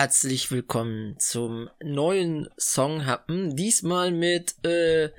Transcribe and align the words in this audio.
herzlich 0.00 0.52
willkommen 0.52 1.16
zum 1.18 1.68
neuen 1.82 2.48
Song 2.56 3.04
Happen. 3.04 3.56
Diesmal 3.56 4.12
mit 4.12 4.54
äh, 4.64 5.10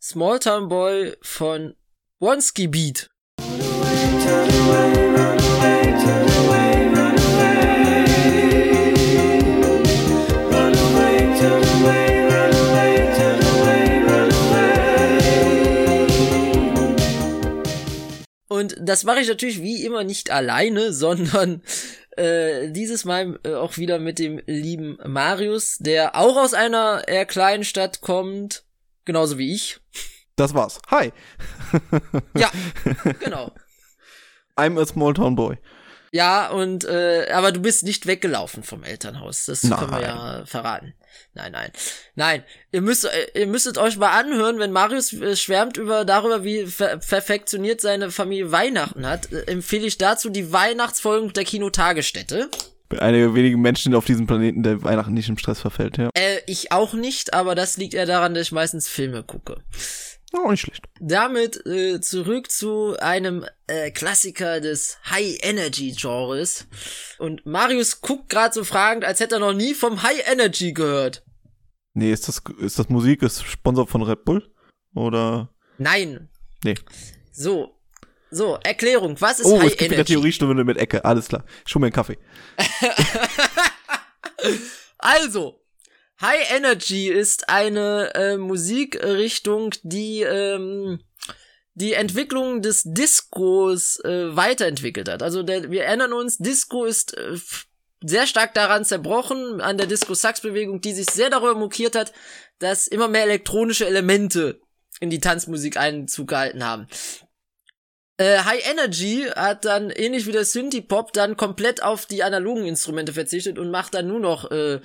Small 0.00 0.38
Town 0.38 0.68
Boy 0.68 1.16
von 1.20 1.74
Wonski 2.20 2.68
Beat. 2.68 3.10
Und 18.46 18.76
das 18.78 19.04
mache 19.04 19.20
ich 19.20 19.28
natürlich 19.28 19.62
wie 19.62 19.84
immer 19.84 20.04
nicht 20.04 20.30
alleine, 20.30 20.92
sondern 20.92 21.62
äh, 22.20 22.70
dieses 22.70 23.04
Mal 23.04 23.40
äh, 23.44 23.54
auch 23.54 23.78
wieder 23.78 23.98
mit 23.98 24.18
dem 24.18 24.40
lieben 24.46 24.98
Marius, 25.06 25.78
der 25.78 26.14
auch 26.16 26.36
aus 26.36 26.54
einer 26.54 27.08
eher 27.08 27.24
kleinen 27.24 27.64
Stadt 27.64 28.00
kommt, 28.00 28.64
genauso 29.04 29.38
wie 29.38 29.54
ich. 29.54 29.80
Das 30.36 30.54
war's. 30.54 30.80
Hi. 30.88 31.12
ja, 32.36 32.50
genau. 33.20 33.52
I'm 34.56 34.78
a 34.80 34.86
small 34.86 35.14
town 35.14 35.34
boy. 35.34 35.56
Ja, 36.12 36.48
und 36.48 36.84
äh, 36.84 37.28
aber 37.32 37.52
du 37.52 37.60
bist 37.60 37.84
nicht 37.84 38.06
weggelaufen 38.06 38.64
vom 38.64 38.82
Elternhaus. 38.82 39.46
Das 39.46 39.62
nein. 39.62 39.78
können 39.78 39.92
wir 39.92 40.00
ja 40.02 40.42
verraten. 40.44 40.94
Nein, 41.34 41.52
nein. 41.52 41.70
Nein, 42.16 42.44
ihr 42.72 42.80
müsst 42.80 43.04
äh, 43.04 43.40
ihr 43.40 43.46
müsstet 43.46 43.78
euch 43.78 43.96
mal 43.96 44.18
anhören, 44.18 44.58
wenn 44.58 44.72
Marius 44.72 45.12
äh, 45.12 45.36
schwärmt 45.36 45.76
über 45.76 46.04
darüber, 46.04 46.42
wie 46.42 46.64
perfektioniert 46.64 47.80
seine 47.80 48.10
Familie 48.10 48.50
Weihnachten 48.50 49.06
hat, 49.06 49.32
äh, 49.32 49.42
empfehle 49.42 49.86
ich 49.86 49.98
dazu 49.98 50.30
die 50.30 50.52
Weihnachtsfolgen 50.52 51.32
der 51.32 51.44
Kinotagesstätte. 51.44 52.50
Bin 52.88 52.98
einer 52.98 53.18
der 53.18 53.34
wenigen 53.36 53.60
Menschen 53.60 53.94
auf 53.94 54.04
diesem 54.04 54.26
Planeten, 54.26 54.64
der 54.64 54.82
Weihnachten 54.82 55.14
nicht 55.14 55.28
im 55.28 55.38
Stress 55.38 55.60
verfällt, 55.60 55.96
ja. 55.96 56.10
Äh, 56.14 56.38
ich 56.48 56.72
auch 56.72 56.92
nicht, 56.92 57.34
aber 57.34 57.54
das 57.54 57.76
liegt 57.76 57.94
eher 57.94 58.06
daran, 58.06 58.34
dass 58.34 58.48
ich 58.48 58.52
meistens 58.52 58.88
Filme 58.88 59.22
gucke. 59.22 59.58
Auch 60.32 60.44
oh, 60.44 60.50
nicht 60.50 60.60
schlecht. 60.60 60.84
Damit 61.00 61.66
äh, 61.66 62.00
zurück 62.00 62.50
zu 62.50 62.96
einem 63.00 63.44
äh, 63.66 63.90
Klassiker 63.90 64.60
des 64.60 64.98
High-Energy-Genres. 65.10 66.68
Und 67.18 67.44
Marius 67.46 68.00
guckt 68.00 68.28
gerade 68.28 68.54
so 68.54 68.62
fragend, 68.62 69.04
als 69.04 69.18
hätte 69.18 69.36
er 69.36 69.40
noch 69.40 69.52
nie 69.52 69.74
vom 69.74 70.02
High-Energy 70.02 70.72
gehört. 70.72 71.24
Nee, 71.94 72.12
ist 72.12 72.28
das, 72.28 72.42
ist 72.60 72.78
das 72.78 72.88
Musik, 72.88 73.22
ist 73.22 73.42
Sponsor 73.42 73.88
von 73.88 74.02
Red 74.02 74.24
Bull? 74.24 74.48
Oder? 74.94 75.52
Nein. 75.78 76.28
Nee. 76.62 76.76
So. 77.32 77.76
So, 78.30 78.56
Erklärung. 78.62 79.20
Was 79.20 79.40
ist 79.40 79.46
oh, 79.46 79.58
High 79.58 79.66
es 79.66 79.72
gibt 79.72 79.82
Energy? 79.82 79.96
wieder 79.96 80.04
Theoriestunde 80.04 80.62
mit 80.62 80.76
Ecke. 80.76 81.04
Alles 81.04 81.26
klar. 81.26 81.44
Schon 81.64 81.80
mir 81.80 81.86
einen 81.86 81.92
Kaffee. 81.92 82.18
also, 84.98 85.59
High 86.20 86.50
Energy 86.52 87.08
ist 87.08 87.48
eine 87.48 88.14
äh, 88.14 88.36
Musikrichtung, 88.36 89.70
die 89.82 90.22
ähm, 90.22 91.00
die 91.74 91.94
Entwicklung 91.94 92.60
des 92.62 92.82
Discos 92.84 93.98
äh, 94.04 94.36
weiterentwickelt 94.36 95.08
hat. 95.08 95.22
Also 95.22 95.42
der, 95.42 95.70
wir 95.70 95.84
erinnern 95.84 96.12
uns, 96.12 96.36
Disco 96.36 96.84
ist 96.84 97.16
äh, 97.16 97.38
sehr 98.02 98.26
stark 98.26 98.54
daran 98.54 98.84
zerbrochen, 98.84 99.60
an 99.60 99.78
der 99.78 99.86
Disco-Sax-Bewegung, 99.86 100.80
die 100.80 100.92
sich 100.92 101.10
sehr 101.10 101.30
darüber 101.30 101.54
mokiert 101.54 101.96
hat, 101.96 102.12
dass 102.58 102.86
immer 102.86 103.08
mehr 103.08 103.24
elektronische 103.24 103.86
Elemente 103.86 104.60
in 105.00 105.10
die 105.10 105.20
Tanzmusik 105.20 105.76
Einzug 105.76 106.28
gehalten 106.28 106.64
haben. 106.64 106.86
Äh, 108.18 108.40
High 108.40 108.70
Energy 108.70 109.26
hat 109.34 109.64
dann 109.64 109.88
ähnlich 109.90 110.26
wie 110.26 110.32
der 110.32 110.44
Synthie-Pop 110.44 111.12
dann 111.14 111.38
komplett 111.38 111.82
auf 111.82 112.04
die 112.04 112.22
analogen 112.22 112.66
Instrumente 112.66 113.14
verzichtet 113.14 113.58
und 113.58 113.70
macht 113.70 113.94
dann 113.94 114.08
nur 114.08 114.20
noch 114.20 114.50
äh, 114.50 114.80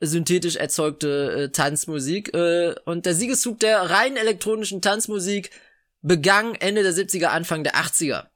synthetisch 0.00 0.56
erzeugte 0.56 1.44
äh, 1.44 1.48
Tanzmusik. 1.50 2.34
Äh, 2.34 2.74
und 2.84 3.06
der 3.06 3.14
Siegeszug 3.14 3.60
der 3.60 3.78
rein 3.90 4.16
elektronischen 4.16 4.82
Tanzmusik 4.82 5.50
begann 6.02 6.54
Ende 6.54 6.82
der 6.82 6.92
70er, 6.92 7.26
Anfang 7.26 7.64
der 7.64 7.74
80er. 7.76 8.26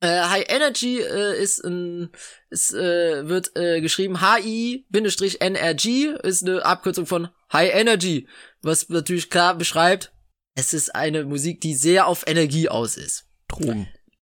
Äh, 0.00 0.20
High 0.20 0.46
Energy 0.48 1.00
äh, 1.00 1.40
ist 1.40 1.64
ein, 1.64 2.10
ist, 2.50 2.74
äh, 2.74 3.28
wird 3.28 3.56
äh, 3.56 3.80
geschrieben 3.80 4.20
HI-NRG, 4.20 5.86
ist 6.22 6.42
eine 6.42 6.64
Abkürzung 6.64 7.06
von 7.06 7.28
High 7.52 7.72
Energy, 7.74 8.28
was 8.60 8.88
natürlich 8.88 9.30
klar 9.30 9.56
beschreibt, 9.56 10.12
es 10.56 10.72
ist 10.72 10.94
eine 10.94 11.24
Musik, 11.24 11.60
die 11.60 11.74
sehr 11.74 12.06
auf 12.06 12.26
Energie 12.26 12.68
aus 12.68 12.96
ist. 12.96 13.26
Drogen. 13.48 13.88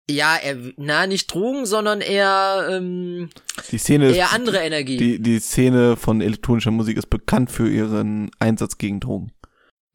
Ja, 0.09 0.35
er, 0.37 0.57
na, 0.75 1.05
nicht 1.05 1.31
Drogen, 1.31 1.67
sondern 1.67 2.01
eher, 2.01 2.67
ähm, 2.71 3.29
die 3.71 3.77
Szene 3.77 4.11
eher 4.11 4.33
andere 4.33 4.57
Energie. 4.57 4.97
Die, 4.97 5.21
die 5.21 5.39
Szene 5.39 5.97
von 5.97 6.19
elektronischer 6.19 6.71
Musik 6.71 6.97
ist 6.97 7.11
bekannt 7.11 7.51
für 7.51 7.69
ihren 7.69 8.31
Einsatz 8.39 8.79
gegen 8.79 8.99
Drogen. 8.99 9.31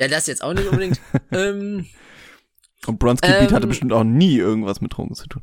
Ja, 0.00 0.06
das 0.06 0.28
jetzt 0.28 0.44
auch 0.44 0.54
nicht 0.54 0.68
unbedingt. 0.68 1.00
ähm, 1.32 1.86
Und 2.86 2.98
Bronski 3.00 3.28
Beat 3.28 3.50
hatte 3.50 3.64
ähm, 3.64 3.68
bestimmt 3.68 3.92
auch 3.92 4.04
nie 4.04 4.36
irgendwas 4.36 4.80
mit 4.80 4.96
Drogen 4.96 5.16
zu 5.16 5.26
tun. 5.26 5.42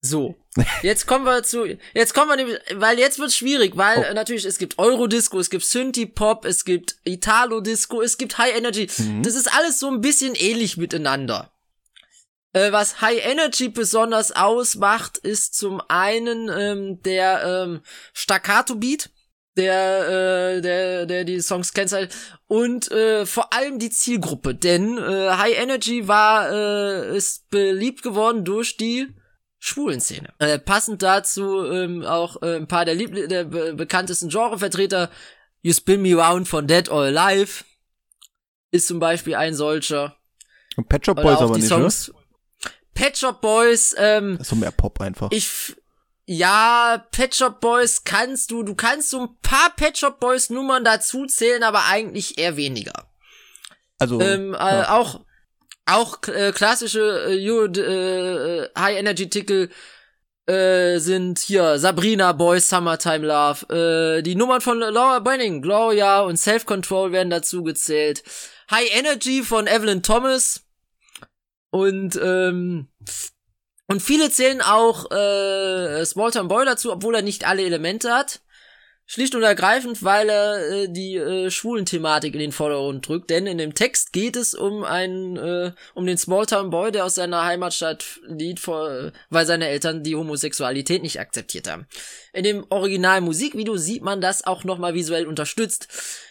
So, 0.00 0.36
jetzt 0.82 1.06
kommen 1.06 1.24
wir 1.24 1.42
zu, 1.42 1.64
jetzt 1.94 2.14
kommen 2.14 2.28
wir 2.28 2.36
nämlich, 2.36 2.58
weil 2.74 2.98
jetzt 3.00 3.18
wird's 3.18 3.36
schwierig, 3.36 3.76
weil 3.76 4.06
oh. 4.08 4.14
natürlich 4.14 4.44
es 4.44 4.58
gibt 4.58 4.78
Eurodisco, 4.78 5.40
es 5.40 5.50
gibt 5.50 5.64
Synthie-Pop, 5.64 6.44
es 6.44 6.64
gibt 6.64 6.96
Italo-Disco, 7.02 8.02
es 8.02 8.18
gibt 8.18 8.38
High 8.38 8.56
Energy. 8.56 8.88
Mhm. 8.98 9.24
Das 9.24 9.34
ist 9.34 9.52
alles 9.52 9.80
so 9.80 9.90
ein 9.90 10.00
bisschen 10.00 10.36
ähnlich 10.36 10.76
miteinander. 10.76 11.53
Äh, 12.54 12.72
was 12.72 13.00
High 13.00 13.24
Energy 13.26 13.68
besonders 13.68 14.32
ausmacht, 14.32 15.18
ist 15.18 15.54
zum 15.54 15.82
einen 15.88 16.48
ähm, 16.48 17.02
der 17.02 17.42
ähm, 17.44 17.80
Staccato 18.12 18.76
Beat, 18.76 19.10
der 19.56 20.56
äh, 20.56 20.60
der 20.60 21.06
der 21.06 21.24
die 21.24 21.40
Songs 21.40 21.74
kennzeichnet 21.74 22.14
und 22.46 22.90
äh, 22.92 23.26
vor 23.26 23.52
allem 23.52 23.78
die 23.78 23.90
Zielgruppe, 23.90 24.54
denn 24.54 24.98
äh, 24.98 25.30
High 25.30 25.58
Energy 25.58 26.06
war 26.06 26.50
äh, 26.50 27.16
ist 27.16 27.50
beliebt 27.50 28.02
geworden 28.02 28.44
durch 28.44 28.76
die 28.76 29.08
Schwulenszene. 29.58 30.32
Äh, 30.38 30.58
passend 30.60 31.02
dazu 31.02 31.64
ähm, 31.64 32.04
auch 32.04 32.40
äh, 32.42 32.56
ein 32.56 32.68
paar 32.68 32.84
der, 32.84 32.94
Liebl 32.94 33.26
der 33.26 33.44
be 33.44 33.74
bekanntesten 33.74 34.28
Genrevertreter 34.28 35.10
You 35.62 35.72
Spin 35.72 36.02
Me 36.02 36.14
Round 36.14 36.46
von 36.46 36.68
Dead 36.68 36.88
or 36.88 37.02
Alive 37.02 37.64
ist 38.70 38.86
zum 38.86 39.00
Beispiel 39.00 39.34
ein 39.34 39.54
solcher. 39.54 40.16
Und 40.76 40.88
Pet 40.88 41.06
Shop 41.06 41.20
Boys 41.20 41.38
aber 41.38 41.56
nicht, 41.56 41.68
Songs, 41.68 42.10
oder? 42.10 42.23
Pet 42.94 43.18
Shop 43.18 43.40
Boys, 43.40 43.94
ähm. 43.98 44.38
Das 44.38 44.46
ist 44.46 44.50
so 44.50 44.56
mehr 44.56 44.70
Pop 44.70 45.00
einfach. 45.00 45.30
Ich, 45.30 45.74
ja, 46.26 47.04
Pet 47.10 47.34
Shop 47.34 47.60
Boys 47.60 48.04
kannst 48.04 48.50
du, 48.50 48.62
du 48.62 48.74
kannst 48.74 49.10
so 49.10 49.20
ein 49.20 49.28
paar 49.42 49.70
Pet 49.76 49.98
Shop 49.98 50.20
Boys 50.20 50.50
Nummern 50.50 50.84
dazu 50.84 51.26
zählen, 51.26 51.62
aber 51.62 51.84
eigentlich 51.86 52.38
eher 52.38 52.56
weniger. 52.56 53.08
Also, 53.98 54.20
ähm, 54.20 54.54
äh, 54.54 54.56
ja. 54.56 54.96
auch, 54.96 55.20
auch 55.86 56.18
äh, 56.28 56.52
klassische 56.52 57.26
äh, 57.28 57.36
äh, 57.36 58.68
High 58.78 58.98
Energy 58.98 59.28
Titel 59.28 59.68
äh, 60.46 60.98
sind 60.98 61.38
hier 61.38 61.78
Sabrina 61.78 62.32
Boys 62.32 62.68
Summertime 62.68 63.26
Love. 63.26 64.18
Äh, 64.18 64.22
die 64.22 64.34
Nummern 64.34 64.60
von 64.60 64.78
Laura 64.78 65.20
Brenning, 65.20 65.62
Gloria 65.62 66.20
und 66.20 66.36
Self 66.36 66.66
Control 66.66 67.12
werden 67.12 67.30
dazu 67.30 67.62
gezählt. 67.62 68.22
High 68.70 68.94
Energy 68.94 69.42
von 69.42 69.66
Evelyn 69.66 70.02
Thomas 70.02 70.64
und, 71.74 72.14
ähm, 72.22 72.86
und 73.88 74.00
viele 74.00 74.30
zählen 74.30 74.60
auch 74.60 75.10
äh, 75.10 76.04
Smalltown 76.04 76.46
Boy 76.46 76.64
dazu, 76.64 76.92
obwohl 76.92 77.16
er 77.16 77.22
nicht 77.22 77.48
alle 77.48 77.64
Elemente 77.64 78.14
hat. 78.14 78.42
Schlicht 79.06 79.34
und 79.34 79.42
ergreifend, 79.42 80.04
weil 80.04 80.28
er 80.28 80.70
äh, 80.70 80.88
die 80.88 81.16
äh, 81.16 81.50
schwulen 81.50 81.84
Thematik 81.84 82.32
in 82.34 82.38
den 82.38 82.52
Vordergrund 82.52 83.08
drückt, 83.08 83.28
denn 83.28 83.48
in 83.48 83.58
dem 83.58 83.74
Text 83.74 84.12
geht 84.12 84.36
es 84.36 84.54
um 84.54 84.84
einen, 84.84 85.36
äh, 85.36 85.72
um 85.94 86.06
den 86.06 86.16
Smalltown 86.16 86.70
Boy, 86.70 86.92
der 86.92 87.06
aus 87.06 87.16
seiner 87.16 87.44
Heimatstadt 87.44 88.04
flieht, 88.04 88.60
vor, 88.60 89.10
weil 89.30 89.44
seine 89.44 89.66
Eltern 89.66 90.04
die 90.04 90.14
Homosexualität 90.14 91.02
nicht 91.02 91.18
akzeptiert 91.18 91.68
haben. 91.68 91.88
In 92.32 92.44
dem 92.44 92.64
Original 92.70 93.20
Musikvideo 93.20 93.76
sieht 93.78 94.04
man 94.04 94.20
das 94.20 94.46
auch 94.46 94.62
nochmal 94.62 94.94
visuell 94.94 95.26
unterstützt. 95.26 95.88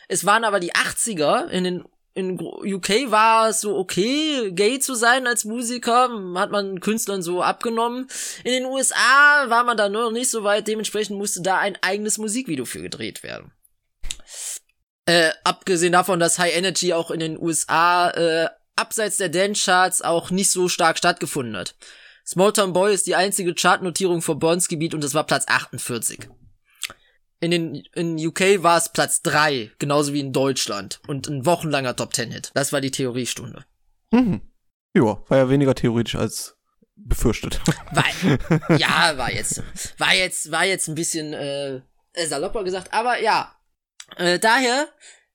Es 0.07 0.25
waren 0.25 0.45
aber 0.45 0.61
die 0.61 0.71
80er, 0.71 1.49
in 1.49 1.65
den 1.65 1.83
in 2.15 2.39
UK 2.39 3.09
war 3.11 3.49
es 3.49 3.61
so 3.61 3.75
okay, 3.75 4.51
gay 4.51 4.79
zu 4.79 4.93
sein 4.93 5.25
als 5.25 5.45
Musiker, 5.45 6.09
hat 6.35 6.51
man 6.51 6.79
Künstlern 6.79 7.23
so 7.23 7.41
abgenommen. 7.41 8.07
In 8.43 8.51
den 8.51 8.65
USA 8.65 9.45
war 9.47 9.63
man 9.63 9.77
da 9.77 9.89
noch 9.89 10.11
nicht 10.11 10.29
so 10.29 10.43
weit, 10.43 10.67
dementsprechend 10.67 11.17
musste 11.17 11.41
da 11.41 11.57
ein 11.57 11.77
eigenes 11.81 12.17
Musikvideo 12.17 12.65
für 12.65 12.81
gedreht 12.81 13.23
werden. 13.23 13.51
Äh, 15.05 15.31
abgesehen 15.43 15.93
davon, 15.93 16.19
dass 16.19 16.39
High 16.39 16.55
Energy 16.55 16.93
auch 16.93 17.11
in 17.11 17.19
den 17.19 17.37
USA 17.37 18.09
äh, 18.11 18.49
abseits 18.75 19.17
der 19.17 19.29
Dance-Charts 19.29 20.01
auch 20.01 20.29
nicht 20.29 20.51
so 20.51 20.69
stark 20.69 20.97
stattgefunden 20.97 21.57
hat. 21.57 21.75
Smalltown 22.25 22.73
Boy 22.73 22.93
ist 22.93 23.07
die 23.07 23.15
einzige 23.15 23.53
Chartnotierung 23.53 24.21
für 24.21 24.35
Burns 24.35 24.67
Gebiet 24.67 24.93
und 24.93 25.03
das 25.03 25.13
war 25.13 25.25
Platz 25.25 25.45
48 25.47 26.29
in 27.43 27.51
den 27.51 27.83
in 27.93 28.17
UK 28.27 28.63
war 28.63 28.77
es 28.77 28.89
Platz 28.93 29.21
drei, 29.21 29.71
genauso 29.79 30.13
wie 30.13 30.19
in 30.21 30.31
Deutschland 30.33 30.99
und 31.07 31.27
ein 31.27 31.45
wochenlanger 31.45 31.95
Top 31.95 32.13
Ten 32.13 32.31
Hit. 32.31 32.51
Das 32.53 32.71
war 32.73 32.81
die 32.81 32.91
Theoriestunde. 32.91 33.65
Mhm. 34.11 34.41
Ja, 34.95 35.21
war 35.27 35.37
ja 35.37 35.49
weniger 35.49 35.75
theoretisch 35.75 36.15
als 36.15 36.55
befürchtet. 36.95 37.59
War, 37.91 38.77
ja, 38.77 39.17
war 39.17 39.31
jetzt 39.31 39.63
war 39.97 40.13
jetzt 40.13 40.51
war 40.51 40.63
jetzt 40.65 40.87
ein 40.87 40.95
bisschen 40.95 41.33
äh, 41.33 41.77
äh, 42.13 42.27
salopper 42.27 42.63
gesagt, 42.63 42.93
aber 42.93 43.19
ja. 43.21 43.55
Äh, 44.17 44.37
daher 44.39 44.87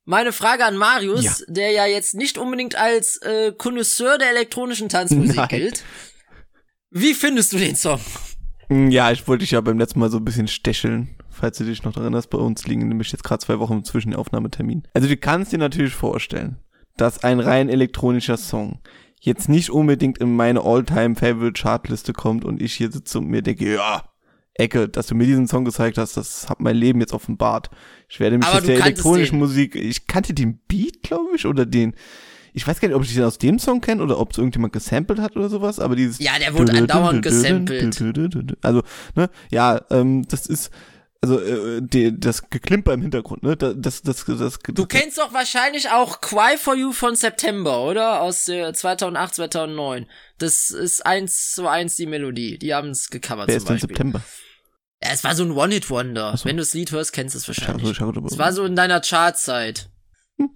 meine 0.04 0.32
Frage 0.32 0.64
an 0.64 0.76
Marius, 0.76 1.24
Ja. 1.24 1.34
der 1.48 1.70
ja 1.72 1.86
jetzt 1.86 2.14
nicht 2.14 2.38
unbedingt 2.38 2.76
als 2.76 3.16
äh, 3.22 3.52
Connoisseur 3.52 4.16
der 4.18 4.30
elektronischen 4.30 4.88
Tanzmusik 4.88 5.36
Nein. 5.36 5.48
gilt. 5.48 5.84
Wie 6.90 7.12
findest 7.14 7.52
du 7.52 7.58
den 7.58 7.74
Song? 7.76 8.00
Hm, 8.68 8.90
Ja, 8.90 9.10
ich 9.10 9.26
wollte 9.26 9.42
dich 9.42 9.50
ja 9.50 9.60
beim 9.60 9.78
letzten 9.78 9.98
Mal 9.98 10.10
so 10.10 10.18
ein 10.18 10.24
bisschen 10.24 10.48
stecheln. 10.48 11.16
Falls 11.38 11.58
du 11.58 11.64
dich 11.64 11.84
noch 11.84 11.92
daran 11.92 12.06
erinnerst, 12.06 12.30
bei 12.30 12.38
uns 12.38 12.66
liegen 12.66 12.88
nämlich 12.88 13.12
jetzt 13.12 13.22
gerade 13.22 13.44
zwei 13.44 13.58
Wochen 13.58 13.84
zwischen 13.84 14.10
den 14.10 14.18
Aufnahmetermin. 14.18 14.82
Also 14.92 15.08
du 15.08 15.16
kannst 15.16 15.52
dir 15.52 15.58
natürlich 15.58 15.94
vorstellen, 15.94 16.56
dass 16.96 17.22
ein 17.22 17.38
rein 17.38 17.68
elektronischer 17.68 18.36
Song 18.36 18.80
jetzt 19.20 19.48
nicht 19.48 19.70
unbedingt 19.70 20.18
in 20.18 20.34
meine 20.34 20.62
All-Time-Favorite-Chartliste 20.62 22.12
kommt 22.12 22.44
und 22.44 22.60
ich 22.60 22.74
hier 22.74 22.90
sitze 22.90 23.18
und 23.18 23.28
mir 23.28 23.42
denke, 23.42 23.72
ja, 23.72 24.04
Ecke, 24.54 24.88
dass 24.88 25.06
du 25.06 25.14
mir 25.14 25.26
diesen 25.26 25.46
Song 25.46 25.64
gezeigt 25.64 25.98
hast, 25.98 26.16
das 26.16 26.48
hat 26.48 26.60
mein 26.60 26.76
Leben 26.76 27.00
jetzt 27.00 27.12
offenbart. 27.12 27.70
Ich 28.08 28.18
werde 28.18 28.38
mich 28.38 28.46
Aber 28.46 28.56
jetzt 28.56 28.68
der 28.68 28.80
elektronischen. 28.80 29.38
Musik, 29.38 29.76
ich 29.76 30.08
kannte 30.08 30.34
den 30.34 30.58
Beat, 30.66 31.02
glaube 31.02 31.36
ich, 31.36 31.46
oder 31.46 31.64
den, 31.64 31.94
ich 32.52 32.66
weiß 32.66 32.80
gar 32.80 32.88
nicht, 32.88 32.96
ob 32.96 33.04
ich 33.04 33.14
den 33.14 33.22
aus 33.22 33.38
dem 33.38 33.60
Song 33.60 33.80
kenne 33.80 34.02
oder 34.02 34.18
ob 34.18 34.32
es 34.32 34.38
irgendjemand 34.38 34.72
gesampelt 34.72 35.20
hat 35.20 35.36
oder 35.36 35.48
sowas, 35.48 35.78
aber 35.78 35.94
dieses 35.94 36.18
Ja, 36.18 36.32
der 36.40 36.54
wurde 36.58 36.72
andauernd 36.72 37.22
gesampelt. 37.22 37.96
also, 38.62 38.82
ne, 39.14 39.30
ja, 39.52 39.80
ähm, 39.90 40.26
das 40.26 40.46
ist, 40.46 40.70
also, 41.20 41.40
äh, 41.40 41.80
die, 41.82 42.18
das 42.18 42.48
Geklimper 42.48 42.92
im 42.94 43.02
Hintergrund, 43.02 43.42
ne, 43.42 43.56
das, 43.56 43.74
das, 43.76 44.02
das, 44.02 44.24
das 44.24 44.58
Du 44.72 44.86
kennst 44.86 45.18
doch 45.18 45.32
wahrscheinlich 45.32 45.90
auch 45.90 46.20
Cry 46.20 46.56
for 46.56 46.76
You 46.76 46.92
von 46.92 47.16
September, 47.16 47.82
oder? 47.82 48.20
Aus 48.20 48.44
der 48.44 48.72
2008, 48.72 49.34
2009. 49.34 50.06
Das 50.38 50.70
ist 50.70 51.04
eins 51.04 51.52
zu 51.52 51.66
eins 51.66 51.96
die 51.96 52.06
Melodie. 52.06 52.58
Die 52.58 52.72
haben 52.72 52.90
es 52.90 53.10
gecovert 53.10 53.48
Wer 53.48 53.54
zum 53.54 53.58
ist 53.58 53.68
denn 53.68 53.74
Beispiel. 53.74 53.88
September? 53.96 54.22
Ja, 55.02 55.10
es 55.12 55.24
war 55.24 55.34
so 55.34 55.44
ein 55.44 55.50
One-Hit-Wonder. 55.52 56.36
So. 56.36 56.44
Wenn 56.44 56.56
du 56.56 56.62
das 56.62 56.74
Lied 56.74 56.92
hörst, 56.92 57.12
kennst 57.12 57.34
du 57.34 57.38
es 57.38 57.48
wahrscheinlich. 57.48 57.96
Schade, 57.96 58.20
Es 58.26 58.38
war 58.38 58.52
so 58.52 58.64
in 58.64 58.76
deiner 58.76 59.00
Chartzeit. 59.00 59.90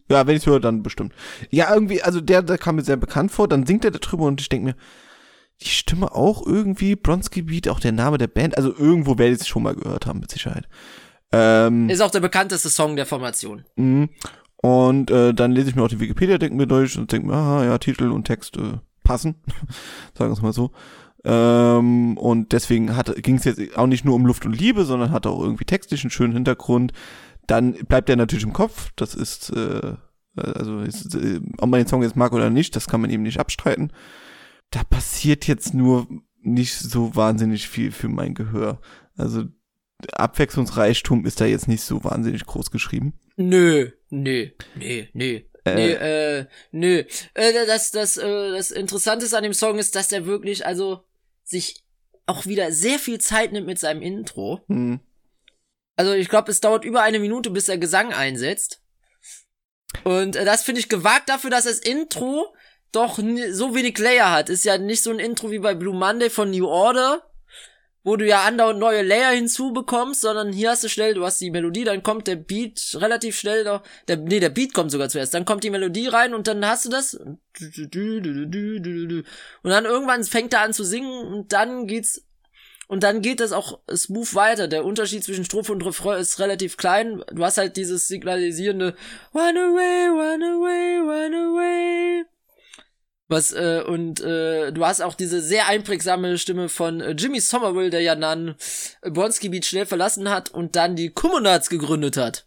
Ja, 0.08 0.26
wenn 0.28 0.36
ich 0.36 0.46
höre, 0.46 0.60
dann 0.60 0.82
bestimmt. 0.84 1.12
Ja, 1.50 1.74
irgendwie, 1.74 2.02
also 2.02 2.20
der, 2.20 2.42
der 2.42 2.58
kam 2.58 2.76
mir 2.76 2.84
sehr 2.84 2.96
bekannt 2.96 3.32
vor, 3.32 3.48
dann 3.48 3.66
singt 3.66 3.84
er 3.84 3.90
da 3.90 3.98
drüber 3.98 4.24
und 4.26 4.40
ich 4.40 4.48
denke 4.48 4.66
mir, 4.66 4.76
die 5.60 5.68
Stimme 5.68 6.12
auch 6.14 6.44
irgendwie, 6.46 6.96
Bronski 6.96 7.42
Beat, 7.42 7.68
auch 7.68 7.80
der 7.80 7.92
Name 7.92 8.18
der 8.18 8.26
Band, 8.26 8.56
also 8.56 8.74
irgendwo 8.76 9.18
werde 9.18 9.34
ich 9.34 9.40
es 9.40 9.48
schon 9.48 9.62
mal 9.62 9.74
gehört 9.74 10.06
haben, 10.06 10.20
mit 10.20 10.30
Sicherheit. 10.30 10.68
Ähm, 11.32 11.88
Ist 11.88 12.00
auch 12.00 12.10
der 12.10 12.20
bekannteste 12.20 12.68
Song 12.68 12.96
der 12.96 13.06
Formation. 13.06 13.64
Mhm. 13.76 14.10
Und 14.56 15.10
äh, 15.10 15.34
dann 15.34 15.52
lese 15.52 15.70
ich 15.70 15.76
mir 15.76 15.82
auch 15.82 15.88
die 15.88 16.00
Wikipedia, 16.00 16.38
denke 16.38 16.56
mir 16.56 16.66
durch 16.66 16.96
und 16.96 17.10
denke 17.10 17.26
mir, 17.26 17.34
aha, 17.34 17.64
ja, 17.64 17.78
Titel 17.78 18.10
und 18.10 18.24
Text 18.24 18.56
äh, 18.56 18.78
passen, 19.02 19.42
sagen 20.14 20.30
wir 20.30 20.34
es 20.34 20.42
mal 20.42 20.52
so. 20.52 20.70
Ähm, 21.24 22.16
und 22.16 22.52
deswegen 22.52 22.90
ging 23.22 23.36
es 23.36 23.44
jetzt 23.44 23.76
auch 23.76 23.86
nicht 23.86 24.04
nur 24.04 24.14
um 24.14 24.26
Luft 24.26 24.44
und 24.44 24.58
Liebe, 24.58 24.84
sondern 24.84 25.10
hat 25.10 25.26
auch 25.26 25.40
irgendwie 25.40 25.64
textlich 25.64 26.02
einen 26.02 26.10
schönen 26.10 26.32
Hintergrund. 26.32 26.92
Dann 27.46 27.72
bleibt 27.72 28.08
er 28.08 28.16
natürlich 28.16 28.44
im 28.44 28.52
Kopf. 28.52 28.90
Das 28.96 29.14
ist, 29.14 29.50
äh, 29.50 29.94
also 30.36 30.80
ist, 30.80 31.14
äh, 31.14 31.40
ob 31.58 31.68
man 31.68 31.80
den 31.80 31.86
Song 31.86 32.02
jetzt 32.02 32.16
mag 32.16 32.32
oder 32.32 32.50
nicht, 32.50 32.76
das 32.76 32.88
kann 32.88 33.00
man 33.00 33.10
eben 33.10 33.22
nicht 33.22 33.40
abstreiten. 33.40 33.92
Da 34.72 34.82
passiert 34.84 35.46
jetzt 35.46 35.74
nur 35.74 36.08
nicht 36.40 36.74
so 36.74 37.14
wahnsinnig 37.14 37.68
viel 37.68 37.92
für 37.92 38.08
mein 38.08 38.34
Gehör. 38.34 38.80
Also 39.16 39.44
Abwechslungsreichtum 40.12 41.24
ist 41.24 41.40
da 41.40 41.44
jetzt 41.44 41.68
nicht 41.68 41.82
so 41.82 42.02
wahnsinnig 42.02 42.44
groß 42.44 42.70
geschrieben. 42.70 43.12
Nö, 43.36 43.90
nö, 44.10 44.48
nö, 44.74 45.04
nö. 45.12 45.40
Äh. 45.64 45.74
Nee, 45.74 45.92
äh, 45.92 46.46
nö. 46.72 47.04
Äh, 47.34 47.66
das, 47.66 47.92
das, 47.92 48.16
äh, 48.16 48.50
das 48.50 48.72
Interessante 48.72 49.36
an 49.36 49.44
dem 49.44 49.54
Song 49.54 49.78
ist, 49.78 49.94
dass 49.94 50.10
er 50.10 50.26
wirklich, 50.26 50.66
also, 50.66 51.04
sich 51.44 51.84
auch 52.26 52.46
wieder 52.46 52.72
sehr 52.72 52.98
viel 52.98 53.20
Zeit 53.20 53.52
nimmt 53.52 53.66
mit 53.66 53.78
seinem 53.78 54.02
Intro. 54.02 54.60
Hm. 54.68 55.00
Also 55.96 56.14
ich 56.14 56.28
glaube, 56.28 56.50
es 56.50 56.60
dauert 56.60 56.84
über 56.84 57.02
eine 57.02 57.20
Minute, 57.20 57.50
bis 57.50 57.66
der 57.66 57.78
Gesang 57.78 58.12
einsetzt. 58.12 58.82
Und 60.04 60.34
äh, 60.36 60.44
das 60.44 60.62
finde 60.62 60.80
ich 60.80 60.88
gewagt 60.88 61.28
dafür, 61.28 61.50
dass 61.50 61.64
das 61.64 61.78
Intro 61.78 62.54
doch 62.92 63.18
so 63.50 63.74
wenig 63.74 63.98
Layer 63.98 64.30
hat. 64.30 64.48
Ist 64.48 64.64
ja 64.64 64.78
nicht 64.78 65.02
so 65.02 65.10
ein 65.10 65.18
Intro 65.18 65.50
wie 65.50 65.58
bei 65.58 65.74
Blue 65.74 65.94
Monday 65.94 66.30
von 66.30 66.50
New 66.50 66.66
Order, 66.66 67.22
wo 68.04 68.16
du 68.16 68.26
ja 68.26 68.42
andauernd 68.42 68.78
neue 68.78 69.02
Layer 69.02 69.30
hinzubekommst, 69.30 70.20
sondern 70.20 70.52
hier 70.52 70.70
hast 70.70 70.84
du 70.84 70.88
schnell, 70.88 71.14
du 71.14 71.24
hast 71.24 71.40
die 71.40 71.50
Melodie, 71.50 71.84
dann 71.84 72.02
kommt 72.02 72.26
der 72.26 72.36
Beat 72.36 72.96
relativ 73.00 73.38
schnell 73.38 73.64
noch, 73.64 73.82
der, 74.08 74.16
nee, 74.16 74.40
der 74.40 74.50
Beat 74.50 74.74
kommt 74.74 74.90
sogar 74.90 75.08
zuerst, 75.08 75.34
dann 75.34 75.44
kommt 75.44 75.64
die 75.64 75.70
Melodie 75.70 76.08
rein 76.08 76.34
und 76.34 76.48
dann 76.48 76.66
hast 76.66 76.84
du 76.84 76.88
das 76.88 77.14
und 77.14 77.40
dann 79.62 79.84
irgendwann 79.84 80.24
fängt 80.24 80.52
er 80.52 80.62
an 80.62 80.72
zu 80.72 80.84
singen 80.84 81.32
und 81.32 81.52
dann 81.52 81.86
geht's 81.86 82.24
und 82.88 83.04
dann 83.04 83.22
geht 83.22 83.40
das 83.40 83.52
auch 83.52 83.78
smooth 83.90 84.34
weiter. 84.34 84.68
Der 84.68 84.84
Unterschied 84.84 85.24
zwischen 85.24 85.46
Strophe 85.46 85.72
und 85.72 85.82
Refrain 85.82 86.20
ist 86.20 86.38
relativ 86.40 86.76
klein. 86.76 87.24
Du 87.32 87.42
hast 87.42 87.56
halt 87.56 87.78
dieses 87.78 88.06
signalisierende 88.06 88.94
Run 89.34 89.56
away, 89.56 90.08
run 90.08 90.42
away, 90.42 90.98
run 90.98 91.34
away. 91.34 92.24
Was, 93.32 93.52
äh, 93.52 93.82
und 93.86 94.20
äh, 94.20 94.72
du 94.72 94.84
hast 94.84 95.00
auch 95.00 95.14
diese 95.14 95.40
sehr 95.40 95.66
einprägsame 95.68 96.38
Stimme 96.38 96.68
von 96.68 97.00
äh, 97.00 97.12
Jimmy 97.12 97.40
Somerville, 97.40 97.90
der 97.90 98.00
ja 98.00 98.14
dann 98.14 98.54
äh, 99.00 99.10
Bronski 99.10 99.48
Beat 99.48 99.64
schnell 99.64 99.86
verlassen 99.86 100.30
hat 100.30 100.50
und 100.50 100.76
dann 100.76 100.94
die 100.94 101.10
Kommunats 101.10 101.68
gegründet 101.68 102.16
hat. 102.16 102.46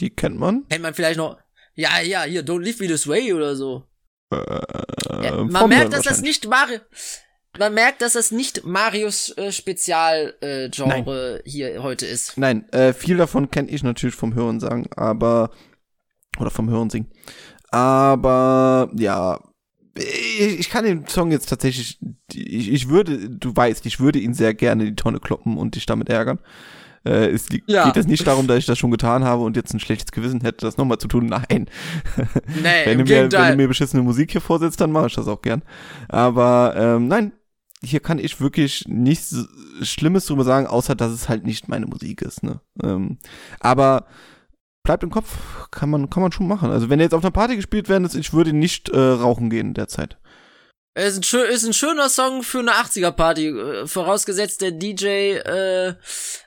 Die 0.00 0.10
kennt 0.10 0.38
man. 0.38 0.66
Kennt 0.68 0.82
man 0.82 0.94
vielleicht 0.94 1.18
noch. 1.18 1.38
Ja, 1.74 2.00
ja, 2.00 2.22
hier, 2.24 2.44
Don't 2.44 2.62
Leave 2.62 2.82
Me 2.82 2.88
This 2.88 3.08
Way 3.08 3.32
oder 3.32 3.56
so. 3.56 3.84
Äh, 4.30 5.24
Ja, 5.24 5.44
man 5.44 5.68
merkt, 5.68 5.92
dass 5.92 6.02
das 6.02 6.20
nicht 6.20 6.46
Mario. 6.48 6.80
Man 7.58 7.72
merkt, 7.74 8.02
dass 8.02 8.14
das 8.14 8.32
nicht 8.32 8.64
Marius 8.64 9.36
äh, 9.38 9.52
Spezial 9.52 10.34
äh, 10.40 10.68
hier 11.44 11.82
heute 11.82 12.06
ist. 12.06 12.36
Nein, 12.36 12.68
äh, 12.70 12.92
viel 12.92 13.16
davon 13.16 13.50
kenne 13.50 13.70
ich 13.70 13.84
natürlich 13.84 14.16
vom 14.16 14.34
Hören 14.34 14.58
sagen, 14.58 14.88
aber 14.96 15.50
oder 16.38 16.50
vom 16.50 16.68
Hören 16.68 16.90
singen. 16.90 17.12
Aber 17.70 18.90
ja, 18.96 19.38
ich, 19.96 20.70
kann 20.70 20.84
den 20.84 21.06
Song 21.06 21.30
jetzt 21.30 21.48
tatsächlich, 21.48 21.98
ich, 22.32 22.72
ich 22.72 22.88
würde, 22.88 23.30
du 23.30 23.54
weißt, 23.54 23.86
ich 23.86 24.00
würde 24.00 24.18
ihn 24.18 24.34
sehr 24.34 24.54
gerne 24.54 24.82
in 24.84 24.88
die 24.90 24.96
Tonne 24.96 25.20
kloppen 25.20 25.56
und 25.56 25.74
dich 25.76 25.86
damit 25.86 26.08
ärgern. 26.08 26.38
Äh, 27.06 27.26
es 27.30 27.48
li- 27.50 27.62
Ja. 27.66 27.84
geht 27.84 27.96
es 27.98 28.06
nicht 28.06 28.26
darum, 28.26 28.46
dass 28.46 28.58
ich 28.58 28.66
das 28.66 28.78
schon 28.78 28.90
getan 28.90 29.24
habe 29.24 29.42
und 29.42 29.56
jetzt 29.56 29.74
ein 29.74 29.80
schlechtes 29.80 30.10
Gewissen 30.10 30.40
hätte, 30.40 30.64
das 30.64 30.78
nochmal 30.78 30.98
zu 30.98 31.06
tun. 31.08 31.26
Nein. 31.26 31.44
Nee, 32.62 32.64
wenn, 32.86 32.98
du 32.98 33.04
mir, 33.04 33.30
wenn 33.30 33.50
du 33.50 33.56
mir 33.56 33.68
beschissene 33.68 34.02
Musik 34.02 34.32
hier 34.32 34.40
vorsetzt, 34.40 34.80
dann 34.80 34.90
mache 34.90 35.08
ich 35.08 35.14
das 35.14 35.28
auch 35.28 35.42
gern. 35.42 35.62
Aber 36.08 36.74
ähm, 36.76 37.06
nein, 37.08 37.32
hier 37.82 38.00
kann 38.00 38.18
ich 38.18 38.40
wirklich 38.40 38.84
nichts 38.88 39.36
Schlimmes 39.82 40.24
drüber 40.26 40.44
sagen, 40.44 40.66
außer 40.66 40.94
dass 40.94 41.12
es 41.12 41.28
halt 41.28 41.44
nicht 41.44 41.68
meine 41.68 41.86
Musik 41.86 42.22
ist. 42.22 42.42
Ne? 42.42 42.60
Ähm, 42.82 43.18
aber 43.60 44.06
bleibt 44.84 45.02
im 45.02 45.10
Kopf, 45.10 45.70
kann 45.70 45.88
man, 45.88 46.10
kann 46.10 46.22
man 46.22 46.30
schon 46.30 46.46
machen. 46.46 46.70
Also 46.70 46.90
wenn 46.90 47.00
jetzt 47.00 47.14
auf 47.14 47.24
einer 47.24 47.30
Party 47.30 47.56
gespielt 47.56 47.88
werden 47.88 48.04
ist, 48.04 48.14
ich 48.14 48.34
würde 48.34 48.52
nicht 48.52 48.90
äh, 48.90 48.98
rauchen 48.98 49.48
gehen 49.48 49.72
derzeit. 49.72 50.18
Ist 50.96 51.16
ein, 51.16 51.22
schö 51.24 51.42
ist 51.42 51.66
ein 51.66 51.72
schöner 51.72 52.08
Song 52.08 52.44
für 52.44 52.60
eine 52.60 52.70
80er-Party. 52.70 53.48
äh, 53.48 53.86
Vorausgesetzt, 53.88 54.60
der 54.60 54.70
DJ 54.70 55.06
äh, 55.06 55.94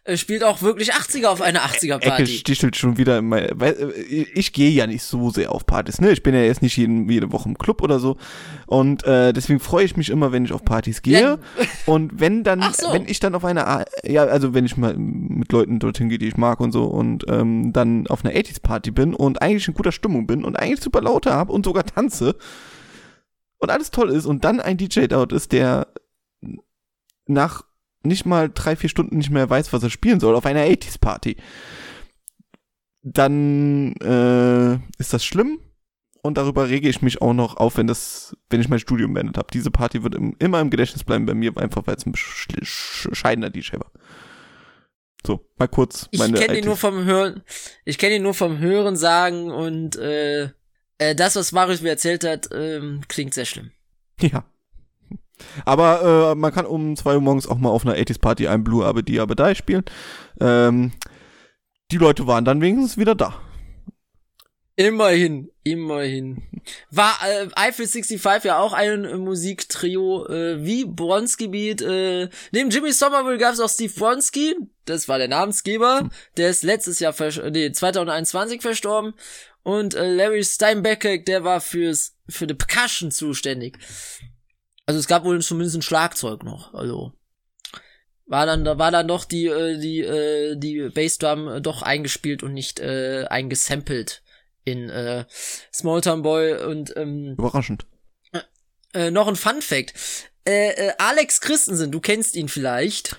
äh, 0.06 0.16
spielt 0.16 0.42
auch 0.46 0.62
wirklich 0.62 0.94
80er 0.94 1.28
auf 1.28 1.42
einer 1.42 1.60
Ecke 1.66 1.96
80er-Party. 1.96 2.28
stichelt 2.28 2.78
schon 2.78 2.98
wieder 2.98 3.18
in 3.18 3.28
mein, 3.28 3.50
weil, 3.56 3.74
äh, 3.74 4.26
ich 4.34 4.54
gehe 4.54 4.70
ja 4.70 4.88
nicht 4.88 5.04
so 5.04 5.32
sehr 5.32 5.52
auf 5.52 5.66
Partys, 5.66 6.00
ne? 6.00 6.12
Ich 6.12 6.24
bin 6.24 6.34
ja 6.34 6.40
jetzt 6.40 6.62
nicht 6.62 6.78
jeden, 6.78 7.10
jede 7.10 7.34
Woche 7.34 7.50
im 7.50 7.58
Club 7.58 7.82
oder 7.82 8.00
so. 8.00 8.16
Und 8.68 9.04
äh, 9.04 9.34
deswegen 9.34 9.60
freue 9.60 9.84
ich 9.84 9.98
mich 9.98 10.10
immer, 10.10 10.32
wenn 10.32 10.46
ich 10.46 10.54
auf 10.54 10.64
Partys 10.64 11.02
gehe. 11.02 11.20
Ja. 11.20 11.38
Und 11.86 12.22
wenn 12.22 12.46
dann, 12.46 12.62
so. 12.74 12.94
wenn 12.94 13.06
ich 13.06 13.20
dann 13.20 13.36
auf 13.36 13.44
einer, 13.44 13.84
ja, 14.06 14.24
also 14.24 14.54
wenn 14.54 14.66
ich 14.66 14.78
mal 14.78 14.96
mit 14.96 15.52
Leuten 15.52 15.80
dorthin 15.80 16.08
gehe, 16.08 16.20
die 16.20 16.28
ich 16.30 16.38
mag 16.38 16.62
und 16.62 16.72
so, 16.72 16.86
und 16.86 17.26
ähm, 17.28 17.74
dann 17.74 18.08
auf 18.08 18.24
einer 18.24 18.34
80s-Party 18.34 18.92
bin 18.92 19.14
und 19.14 19.42
eigentlich 19.42 19.68
in 19.68 19.74
guter 19.74 19.92
Stimmung 19.92 20.26
bin 20.26 20.46
und 20.46 20.56
eigentlich 20.56 20.80
super 20.80 21.02
laute 21.02 21.34
habe 21.34 21.52
und 21.52 21.66
sogar 21.66 21.86
tanze 21.86 22.36
und 23.60 23.70
alles 23.72 23.92
toll 23.92 24.10
ist 24.12 24.26
und 24.26 24.44
dann 24.44 24.60
ein 24.60 24.78
DJ 24.78 25.06
dort 25.08 25.34
ist, 25.34 25.52
der 25.52 25.88
nach 27.26 27.64
nicht 28.04 28.26
mal 28.26 28.50
drei, 28.54 28.76
vier 28.76 28.90
Stunden 28.90 29.18
nicht 29.18 29.32
mehr 29.32 29.50
weiß, 29.50 29.74
was 29.74 29.84
er 29.84 29.90
spielen 29.90 30.20
soll, 30.20 30.36
auf 30.36 30.46
einer 30.46 30.62
80s-Party, 30.66 31.36
dann 33.04 33.94
äh, 34.02 34.76
ist 35.00 35.14
das 35.14 35.24
schlimm 35.24 35.60
und 36.22 36.38
darüber 36.38 36.70
rege 36.70 36.90
ich 36.90 37.02
mich 37.02 37.22
auch 37.22 37.34
noch 37.34 37.58
auf, 37.58 37.78
wenn 37.78 37.88
das, 37.88 38.36
wenn 38.50 38.62
ich 38.62 38.70
mein 38.70 38.80
Studium 38.80 39.14
beendet 39.14 39.38
habe. 39.38 39.48
Diese 39.54 39.72
Party 39.72 40.04
wird 40.04 40.16
im, 40.16 40.36
immer 40.40 40.60
im 40.60 40.70
Gedächtnis 40.70 41.04
bleiben 41.04 41.26
bei 41.26 41.34
mir, 41.34 41.56
einfach 41.58 41.86
weil 41.86 41.96
es 41.96 42.06
ein 42.06 42.14
besch- 42.14 43.10
bescheidener 43.10 43.50
DJ 43.50 43.74
war. 43.74 43.92
So, 45.26 45.50
mal 45.58 45.68
kurz 45.68 46.08
Ich 46.12 46.20
meine 46.20 46.38
kenne 46.38 46.60
ihn 46.60 46.66
nur 46.66 46.78
vom 46.78 47.04
Hören. 47.04 47.44
Ich 47.86 47.98
kenne 47.98 48.16
ihn 48.18 48.24
nur 48.24 48.34
vom 48.34 48.60
Hören 48.60 48.96
sagen 48.96 49.52
und 49.52 49.96
äh, 49.98 50.50
äh, 50.98 51.16
das, 51.16 51.36
was 51.36 51.52
Marius 51.52 51.82
mir 51.82 51.90
erzählt 51.90 52.24
hat, 52.24 52.50
ähm, 52.54 53.02
klingt 53.08 53.34
sehr 53.34 53.46
schlimm. 53.46 53.72
Ja. 54.22 54.46
Aber 55.66 56.32
äh, 56.32 56.36
man 56.36 56.52
kann 56.52 56.66
um 56.66 56.96
zwei 56.96 57.14
Uhr 57.14 57.22
morgens 57.22 57.48
auch 57.48 57.60
mal 57.60 57.70
auf 57.70 57.86
einer 57.86 57.96
80s 57.96 58.20
Party 58.20 58.48
ein 58.48 58.64
Blue 58.64 58.84
Abedi 58.84 59.20
Abedai 59.20 59.54
spielen. 59.54 59.84
Ähm, 60.42 60.94
die 61.92 61.98
Leute 61.98 62.26
waren 62.26 62.44
dann 62.44 62.60
wenigstens 62.60 62.98
wieder 62.98 63.14
da. 63.14 63.40
Immerhin, 64.80 65.50
immerhin. 65.64 66.44
War 66.92 67.18
äh, 67.28 67.48
Eiffel 67.56 67.88
65 67.88 68.44
ja 68.44 68.60
auch 68.60 68.74
ein 68.74 69.06
äh, 69.06 69.18
Musiktrio 69.18 70.28
äh, 70.28 70.64
wie 70.64 70.86
Bronski 70.86 71.48
Beat. 71.48 71.82
Äh, 71.82 72.30
neben 72.52 72.70
Jimmy 72.70 72.92
Somerville 72.92 73.40
gab 73.40 73.54
es 73.54 73.60
auch 73.60 73.70
Steve 73.70 73.92
Bronski, 73.98 74.56
das 74.86 75.08
war 75.08 75.18
der 75.18 75.30
Namensgeber. 75.30 76.10
Der 76.38 76.50
ist 76.50 76.64
letztes 76.64 77.00
Jahr, 77.00 77.16
nee, 77.50 77.72
2021 77.72 78.62
verstorben. 78.62 79.16
Und 79.68 79.96
äh, 79.96 80.10
Larry 80.10 80.46
Steinbecker, 80.46 81.18
der 81.18 81.44
war 81.44 81.60
fürs 81.60 82.16
für 82.30 82.48
die 82.48 82.54
Percussion 82.54 83.12
zuständig. 83.12 83.78
Also 84.86 84.98
es 84.98 85.10
gab 85.10 85.26
wohl 85.26 85.42
zumindest 85.42 85.76
ein 85.76 85.82
Schlagzeug 85.82 86.46
noch. 86.46 86.74
Also 86.74 87.12
war 88.28 88.46
dann 88.46 88.64
da 88.64 88.78
war 88.78 88.92
dann 88.92 89.10
doch 89.10 89.26
die 89.26 89.48
äh, 89.48 89.78
die 89.78 90.00
äh, 90.00 90.56
die 90.56 90.88
Bassdrum 90.88 91.62
doch 91.62 91.82
eingespielt 91.82 92.44
und 92.44 92.54
nicht 92.54 92.80
äh, 92.80 93.26
eingesampelt 93.30 94.24
in 94.64 94.90
äh, 94.90 95.26
Small 95.74 96.00
Town 96.00 96.22
Boy 96.22 96.64
und 96.64 96.96
ähm, 96.96 97.34
überraschend. 97.38 97.86
Äh, 98.94 99.12
noch 99.12 99.28
ein 99.28 99.36
Fun 99.36 99.62
Fact. 99.62 99.94
Äh, 100.48 100.70
äh, 100.70 100.94
Alex 100.98 101.42
Christensen, 101.42 101.92
du 101.92 102.00
kennst 102.00 102.38
ihn 102.38 102.48
vielleicht. 102.48 103.18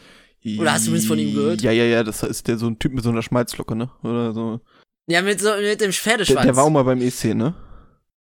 Oder 0.59 0.73
hast 0.73 0.85
du 0.85 0.87
zumindest 0.87 1.09
von 1.09 1.19
ihm 1.19 1.35
gehört? 1.35 1.61
Ja, 1.61 1.73
ja, 1.73 1.85
ja, 1.85 2.03
das 2.03 2.23
ist 2.23 2.49
der 2.49 2.57
so 2.57 2.69
ein 2.69 2.79
Typ 2.79 2.95
mit 2.95 3.05
so 3.05 3.11
einer 3.11 3.21
Schmalzlocke, 3.21 3.77
ne? 3.77 3.91
Oder 4.03 4.33
so. 4.33 4.63
Ja, 5.09 5.23
mit 5.23 5.41
so 5.41 5.57
mit 5.57 5.81
dem 5.81 5.93
Pferdeschwanz. 5.93 6.41
Der, 6.41 6.53
der 6.53 6.57
war 6.57 6.65
auch 6.65 6.71
mal 6.71 6.85
beim 6.85 7.01
EC, 7.01 7.35
ne? 7.35 7.55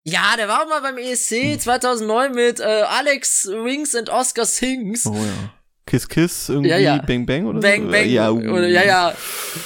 Ja, 0.06 0.36
der 0.38 0.48
war 0.48 0.64
auch 0.64 0.70
mal 0.70 0.82
beim 0.82 0.98
ESC 0.98 1.52
hm. 1.54 1.60
2009 1.60 2.32
mit 2.34 2.60
äh, 2.62 2.64
Alex 2.64 3.48
Wings 3.48 3.96
und 3.96 4.10
Oscar 4.10 4.46
Sings. 4.46 5.06
Oh 5.06 5.14
ja. 5.14 5.54
Kiss 5.86 6.08
Kiss 6.08 6.50
irgendwie 6.50 6.70
ja, 6.70 6.78
ja. 6.78 6.98
Bang 7.02 7.26
Bang 7.26 7.48
oder 7.48 7.60
Bang 7.60 7.86
so? 7.86 7.92
Bang 7.92 8.10
ja, 8.10 8.30
oder 8.30 8.68
ja 8.68 8.84
ja 8.84 9.14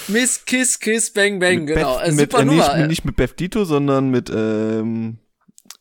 Miss 0.08 0.43
Kiss 0.46 0.79
Kiss 0.79 1.12
Bang 1.12 1.38
Bang 1.38 1.65
mit 1.65 1.75
genau 1.75 1.98
Beth, 1.98 2.08
äh, 2.08 2.12
mit, 2.12 2.32
super 2.32 2.41
äh, 2.41 2.46
Nummer 2.46 2.77
nicht, 2.77 2.88
nicht 2.88 3.05
mit 3.05 3.15
Beth 3.17 3.38
Dito 3.38 3.65
sondern 3.65 4.10
mit 4.10 4.29
ähm, 4.29 5.17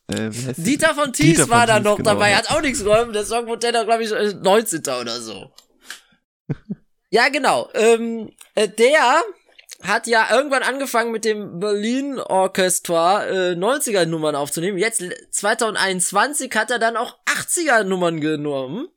äh, 0.07 0.29
Dieter 0.57 0.95
von 0.95 1.13
Thies 1.13 1.37
Dieter 1.37 1.49
war 1.49 1.65
da 1.65 1.79
noch 1.79 1.95
genau, 1.95 2.11
dabei 2.11 2.31
ja. 2.31 2.37
hat 2.39 2.51
auch 2.51 2.61
nichts 2.61 2.83
geholfen 2.83 3.13
der 3.13 3.23
Song 3.23 3.47
wurde 3.47 3.71
dann 3.71 3.85
glaube 3.85 4.03
ich 4.03 4.11
19. 4.11 4.81
oder 4.81 5.21
so 5.21 5.49
ja 7.09 7.29
genau 7.29 7.69
ähm, 7.73 8.29
äh, 8.55 8.67
der 8.67 9.23
hat 9.83 10.07
ja 10.07 10.27
irgendwann 10.31 10.63
angefangen 10.63 11.11
mit 11.11 11.25
dem 11.25 11.59
Berlin 11.59 12.19
Orchestra 12.19 13.25
äh, 13.25 13.51
90er 13.53 14.05
Nummern 14.05 14.35
aufzunehmen. 14.35 14.77
Jetzt 14.77 15.03
2021 15.31 16.53
hat 16.55 16.71
er 16.71 16.79
dann 16.79 16.97
auch 16.97 17.17
80er 17.25 17.83
Nummern 17.83 18.21
genommen. 18.21 18.87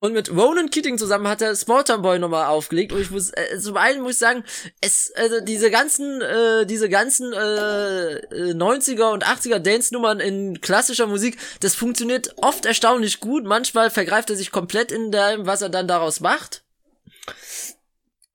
Und 0.00 0.12
mit 0.12 0.30
Ronan 0.30 0.70
Keating 0.70 0.96
zusammen 0.96 1.26
hat 1.26 1.42
er 1.42 1.56
Small 1.56 1.82
Town 1.82 2.02
Boy 2.02 2.20
nochmal 2.20 2.46
aufgelegt. 2.46 2.92
Und 2.92 3.00
ich 3.00 3.10
muss, 3.10 3.30
äh, 3.30 3.58
zum 3.58 3.76
einen 3.76 4.00
muss 4.00 4.12
ich 4.12 4.18
sagen, 4.18 4.44
es, 4.80 5.12
also 5.16 5.40
diese 5.40 5.72
ganzen, 5.72 6.20
äh, 6.22 6.66
diese 6.66 6.88
ganzen 6.88 7.32
äh, 7.32 8.12
äh, 8.18 8.54
90er 8.54 9.12
und 9.12 9.26
80er 9.26 9.58
Dance-Nummern 9.58 10.20
in 10.20 10.60
klassischer 10.60 11.08
Musik, 11.08 11.36
das 11.60 11.74
funktioniert 11.74 12.32
oft 12.36 12.64
erstaunlich 12.64 13.18
gut. 13.18 13.44
Manchmal 13.44 13.90
vergreift 13.90 14.30
er 14.30 14.36
sich 14.36 14.52
komplett 14.52 14.92
in 14.92 15.10
dem, 15.10 15.46
was 15.46 15.62
er 15.62 15.68
dann 15.68 15.88
daraus 15.88 16.20
macht. 16.20 16.62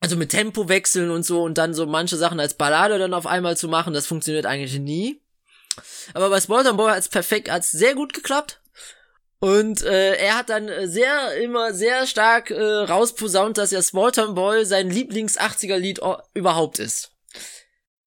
Also 0.04 0.18
mit 0.18 0.32
Tempo 0.32 0.68
wechseln 0.68 1.12
und 1.12 1.26
so 1.26 1.44
und 1.44 1.58
dann 1.58 1.74
so 1.74 1.86
manche 1.86 2.18
Sachen 2.18 2.38
als 2.38 2.56
Ballade 2.56 3.00
dann 3.00 3.14
auf 3.14 3.26
einmal 3.26 3.56
zu 3.56 3.70
machen, 3.70 3.94
das 3.94 4.06
funktioniert 4.06 4.46
eigentlich 4.46 4.78
nie. 4.78 5.22
Aber 6.14 6.30
bei 6.30 6.42
Small 6.42 6.66
Town 6.66 6.76
Boy 6.76 6.92
hat's 6.92 7.08
perfekt, 7.08 7.50
hat's 7.50 7.72
sehr 7.72 7.96
gut 7.96 8.12
geklappt. 8.12 8.60
Und 9.40 9.82
äh, 9.82 10.16
er 10.16 10.38
hat 10.38 10.50
dann 10.50 10.68
äh, 10.68 10.90
sehr, 10.90 11.38
immer 11.42 11.74
sehr 11.74 12.06
stark 12.06 12.52
äh, 12.52 12.62
rausposaunt, 12.62 13.58
dass 13.58 13.72
ja 13.72 13.82
Small 13.82 14.12
Town 14.12 14.36
Boy 14.36 14.66
sein 14.66 14.92
Lieblings-80er-Lied 14.92 16.02
überhaupt 16.34 16.80
ist. 16.80 17.12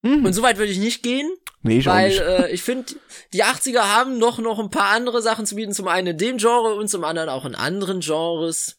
Mhm. 0.02 0.26
Und 0.26 0.34
so 0.34 0.42
weit 0.42 0.58
würde 0.58 0.72
ich 0.72 0.78
nicht 0.78 1.02
gehen, 1.02 1.30
Nee, 1.62 1.78
ich 1.78 1.86
weil 1.86 2.12
äh, 2.12 2.52
ich 2.52 2.62
finde, 2.62 2.92
die 3.32 3.42
80er 3.42 3.94
haben 3.94 4.18
noch, 4.18 4.38
noch 4.38 4.58
ein 4.58 4.68
paar 4.68 4.90
andere 4.90 5.22
Sachen 5.22 5.46
zu 5.46 5.54
bieten. 5.54 5.72
Zum 5.72 5.88
einen 5.88 6.08
in 6.08 6.18
dem 6.18 6.36
Genre 6.36 6.74
und 6.74 6.88
zum 6.88 7.04
anderen 7.04 7.30
auch 7.30 7.46
in 7.46 7.54
anderen 7.54 8.00
Genres. 8.00 8.76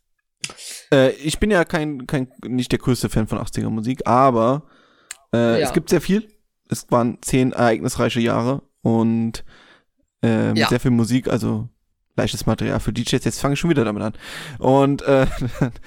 Äh, 0.93 1.11
ich 1.11 1.39
bin 1.39 1.51
ja 1.51 1.65
kein, 1.65 2.07
kein, 2.07 2.29
nicht 2.45 2.71
der 2.71 2.79
größte 2.79 3.09
Fan 3.09 3.27
von 3.27 3.37
80er 3.39 3.69
Musik, 3.69 4.07
aber 4.07 4.63
äh, 5.33 5.59
Ja. 5.61 5.67
es 5.67 5.73
gibt 5.73 5.89
sehr 5.89 6.01
viel. 6.01 6.27
Es 6.69 6.89
waren 6.91 7.17
zehn 7.21 7.51
ereignisreiche 7.53 8.19
Jahre 8.21 8.61
und 8.81 9.43
äh, 10.23 10.57
Ja. 10.57 10.67
sehr 10.69 10.79
viel 10.79 10.91
Musik, 10.91 11.27
also 11.27 11.69
leichtes 12.15 12.45
Material 12.47 12.79
für 12.79 12.91
DJs. 12.93 13.23
Jetzt 13.25 13.39
fange 13.39 13.53
ich 13.53 13.59
schon 13.59 13.69
wieder 13.69 13.85
damit 13.85 14.01
an. 14.01 14.13
Und 14.57 15.01
äh, 15.03 15.27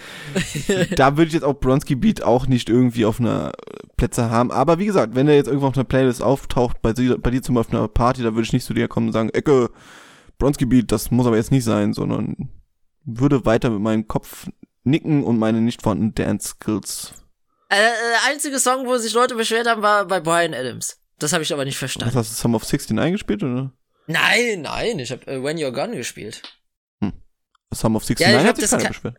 da 0.96 1.16
würde 1.16 1.26
ich 1.28 1.34
jetzt 1.34 1.42
auch 1.42 1.54
Bronski 1.58 1.96
Beat 1.96 2.22
auch 2.22 2.46
nicht 2.46 2.68
irgendwie 2.68 3.04
auf 3.04 3.18
einer 3.20 3.52
Plätze 3.96 4.30
haben. 4.30 4.50
Aber 4.52 4.78
wie 4.78 4.86
gesagt, 4.86 5.14
wenn 5.16 5.26
er 5.28 5.34
jetzt 5.34 5.48
irgendwo 5.48 5.66
auf 5.66 5.74
einer 5.76 5.84
Playlist 5.84 6.22
auftaucht, 6.22 6.80
bei, 6.82 6.92
dir- 6.92 7.18
bei 7.18 7.30
dir 7.30 7.42
zum 7.42 7.56
Beispiel 7.56 7.78
auf 7.78 7.84
einer 7.84 7.88
Party, 7.88 8.22
da 8.22 8.32
würde 8.34 8.42
ich 8.42 8.52
nicht 8.52 8.64
zu 8.64 8.74
dir 8.74 8.86
kommen 8.88 9.08
und 9.08 9.12
sagen, 9.12 9.30
Ecke, 9.30 9.70
Bronski 10.38 10.66
Beat, 10.66 10.92
das 10.92 11.10
muss 11.10 11.26
aber 11.26 11.36
jetzt 11.36 11.50
nicht 11.50 11.64
sein, 11.64 11.92
sondern 11.94 12.48
würde 13.18 13.44
weiter 13.44 13.70
mit 13.70 13.80
meinem 13.80 14.06
Kopf 14.08 14.46
nicken 14.84 15.24
und 15.24 15.38
meine 15.38 15.60
nicht 15.60 15.82
vorhandenen 15.82 16.14
Dance 16.14 16.48
Skills. 16.48 17.14
Äh, 17.68 17.76
äh, 17.76 17.90
einzige 18.30 18.58
Song, 18.58 18.86
wo 18.86 18.96
sich 18.98 19.12
Leute 19.14 19.34
beschwert 19.34 19.66
haben, 19.68 19.82
war 19.82 20.04
bei 20.06 20.20
Brian 20.20 20.54
Adams. 20.54 20.98
Das 21.18 21.32
habe 21.32 21.42
ich 21.42 21.52
aber 21.52 21.64
nicht 21.64 21.74
Was 21.74 21.78
verstanden. 21.78 22.14
hast 22.14 22.30
du, 22.30 22.34
Sum 22.34 22.54
of 22.54 22.64
16 22.64 22.98
eingespielt 22.98 23.42
oder? 23.42 23.72
Nein, 24.06 24.62
nein, 24.62 24.98
ich 24.98 25.12
habe 25.12 25.26
äh, 25.26 25.42
When 25.42 25.56
You're 25.58 25.70
Gone 25.72 25.96
gespielt. 25.96 26.42
Sum 27.72 27.94
of 27.94 28.04
16 28.04 28.28
Ja, 28.28 28.42
hat 28.42 28.56
sich 28.56 28.68
keiner 28.70 28.88
beschwert. 28.88 29.16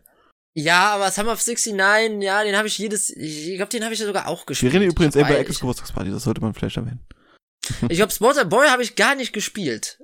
Ja, 0.54 0.94
aber 0.94 1.10
Summer 1.10 1.32
of 1.32 1.46
69, 1.46 2.22
ja, 2.22 2.44
den 2.44 2.56
habe 2.56 2.68
ich 2.68 2.76
jedes, 2.76 3.08
ich 3.08 3.56
glaube, 3.56 3.70
den 3.70 3.84
habe 3.84 3.94
ich 3.94 4.00
ja 4.00 4.06
sogar 4.06 4.28
auch 4.28 4.42
Wir 4.42 4.46
gespielt. 4.46 4.74
reden 4.74 4.84
übrigens 4.84 5.16
Weil 5.16 5.36
Eckes 5.36 5.60
Geburtstagsparty, 5.60 6.10
das 6.10 6.24
sollte 6.24 6.42
man 6.42 6.52
vielleicht 6.52 6.76
erwähnen. 6.76 7.00
Ich, 7.64 7.82
ich 7.92 7.96
glaube, 7.96 8.12
Spotter 8.12 8.44
Boy 8.44 8.68
habe 8.68 8.82
ich 8.82 8.94
gar 8.94 9.14
nicht 9.14 9.32
gespielt. 9.32 9.98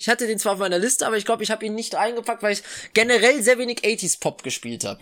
Ich 0.00 0.08
hatte 0.08 0.26
den 0.28 0.38
zwar 0.38 0.52
auf 0.54 0.58
meiner 0.60 0.78
Liste, 0.78 1.06
aber 1.06 1.16
ich 1.16 1.24
glaube, 1.24 1.42
ich 1.42 1.50
habe 1.50 1.66
ihn 1.66 1.74
nicht 1.74 1.96
eingepackt, 1.96 2.42
weil 2.42 2.52
ich 2.52 2.62
generell 2.94 3.42
sehr 3.42 3.58
wenig 3.58 3.80
80s 3.80 4.20
Pop 4.20 4.44
gespielt 4.44 4.84
habe. 4.84 5.00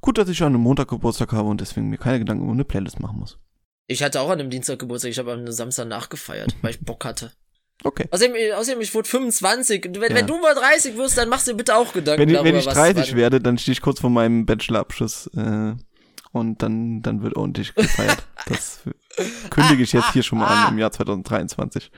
Gut, 0.00 0.18
dass 0.18 0.28
ich 0.28 0.40
an 0.42 0.48
einem 0.48 0.60
Montag 0.62 0.88
Geburtstag 0.88 1.32
habe 1.32 1.48
und 1.48 1.60
deswegen 1.60 1.88
mir 1.88 1.98
keine 1.98 2.20
Gedanken 2.20 2.44
um 2.44 2.52
eine 2.52 2.64
Playlist 2.64 3.00
machen 3.00 3.18
muss. 3.18 3.38
Ich 3.86 4.02
hatte 4.02 4.20
auch 4.20 4.28
an 4.30 4.38
einem 4.38 4.50
Dienstag 4.50 4.78
Geburtstag, 4.78 5.10
ich 5.10 5.18
habe 5.18 5.32
am 5.32 5.50
Samstag 5.50 5.88
nachgefeiert, 5.88 6.54
weil 6.62 6.72
ich 6.72 6.80
Bock 6.80 7.04
hatte. 7.04 7.32
Okay. 7.84 8.06
Außerdem, 8.10 8.34
äh, 8.36 8.52
außerdem 8.52 8.80
ich 8.82 8.94
wurde 8.94 9.08
25. 9.08 9.84
Wenn, 9.94 9.94
Ja. 10.02 10.14
wenn 10.14 10.26
du 10.26 10.38
mal 10.38 10.54
30 10.54 10.96
wirst, 10.96 11.16
dann 11.16 11.28
machst 11.28 11.46
du 11.46 11.52
dir 11.52 11.56
bitte 11.56 11.74
auch 11.76 11.92
Gedanken 11.92 12.20
Wenn, 12.20 12.28
ich- 12.28 12.34
darüber, 12.34 12.50
wenn 12.50 12.58
ich 12.60 12.66
was 12.66 12.74
30 12.74 13.10
wann- 13.12 13.16
werde, 13.16 13.40
dann 13.40 13.56
stehe 13.56 13.72
ich 13.72 13.80
kurz 13.80 14.00
vor 14.00 14.10
meinem 14.10 14.46
Bachelorabschluss 14.46 15.28
äh, 15.36 15.74
und 16.32 16.62
dann, 16.62 17.02
dann 17.02 17.22
wird 17.22 17.36
ordentlich 17.36 17.74
gefeiert. 17.74 18.24
das 18.46 18.80
kündige 19.50 19.82
ich 19.84 19.92
jetzt 19.92 20.12
hier 20.12 20.22
schon 20.22 20.38
mal 20.38 20.48
an 20.66 20.72
im 20.74 20.78
Jahr 20.78 20.90
2023. 20.92 21.90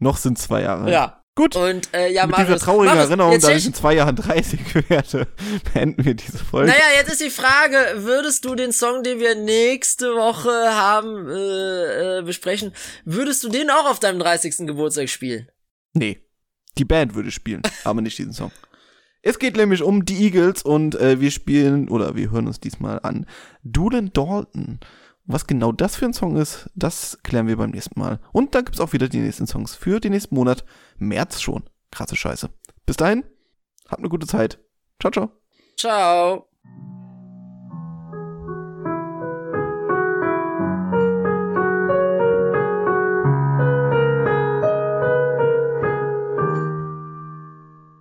Noch 0.00 0.16
sind 0.16 0.38
zwei 0.38 0.62
Jahre. 0.62 0.90
Ja. 0.90 1.16
Gut. 1.36 1.54
Und 1.54 1.94
äh, 1.94 2.12
ja, 2.12 2.26
Mit 2.26 2.32
Marius, 2.32 2.48
dieser 2.48 2.58
traurigen 2.58 2.86
Marius, 2.86 3.08
Erinnerung, 3.08 3.40
dass 3.40 3.48
ich 3.50 3.66
in 3.66 3.72
zwei 3.72 3.94
Jahren 3.94 4.16
30 4.16 4.90
werde, 4.90 5.28
beenden 5.72 6.04
wir 6.04 6.14
diese 6.14 6.38
Folge. 6.38 6.70
Naja, 6.70 6.84
jetzt 6.96 7.12
ist 7.12 7.20
die 7.20 7.30
Frage, 7.30 7.76
würdest 8.04 8.44
du 8.44 8.54
den 8.56 8.72
Song, 8.72 9.02
den 9.04 9.20
wir 9.20 9.36
nächste 9.36 10.16
Woche 10.16 10.50
haben, 10.50 11.28
äh, 11.28 12.18
äh, 12.18 12.22
besprechen, 12.22 12.72
würdest 13.04 13.44
du 13.44 13.48
den 13.48 13.70
auch 13.70 13.88
auf 13.88 14.00
deinem 14.00 14.18
30. 14.18 14.66
Geburtstag 14.66 15.08
spielen? 15.08 15.48
Nee. 15.92 16.20
Die 16.78 16.84
Band 16.84 17.14
würde 17.14 17.30
spielen, 17.30 17.62
aber 17.84 18.00
nicht 18.00 18.18
diesen 18.18 18.32
Song. 18.32 18.52
Es 19.22 19.38
geht 19.38 19.56
nämlich 19.56 19.82
um 19.82 20.04
die 20.04 20.24
Eagles 20.24 20.62
und 20.62 20.94
äh, 20.94 21.20
wir 21.20 21.30
spielen, 21.30 21.88
oder 21.88 22.16
wir 22.16 22.30
hören 22.30 22.46
uns 22.46 22.60
diesmal 22.60 23.00
an, 23.02 23.26
Doolin 23.62 24.12
Dalton. 24.12 24.80
Was 25.32 25.46
genau 25.46 25.70
das 25.70 25.94
für 25.94 26.06
ein 26.06 26.12
Song 26.12 26.36
ist, 26.36 26.68
das 26.74 27.18
klären 27.22 27.46
wir 27.46 27.56
beim 27.56 27.70
nächsten 27.70 28.00
Mal. 28.00 28.18
Und 28.32 28.56
dann 28.56 28.64
gibt's 28.64 28.80
auch 28.80 28.92
wieder 28.92 29.08
die 29.08 29.20
nächsten 29.20 29.46
Songs 29.46 29.76
für 29.76 30.00
den 30.00 30.10
nächsten 30.10 30.34
Monat. 30.34 30.64
März 30.98 31.40
schon. 31.40 31.62
Krasse 31.92 32.16
Scheiße. 32.16 32.50
Bis 32.84 32.96
dahin, 32.96 33.22
habt 33.88 34.00
eine 34.00 34.08
gute 34.08 34.26
Zeit. 34.26 34.58
Ciao, 34.98 35.12
ciao. 35.12 35.30
Ciao. 35.76 36.48